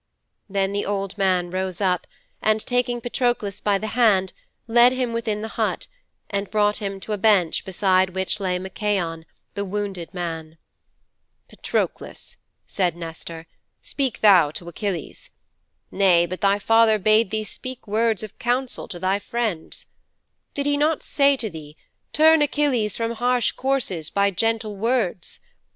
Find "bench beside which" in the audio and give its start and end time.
7.19-8.39